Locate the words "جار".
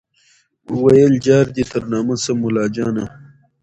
1.25-1.45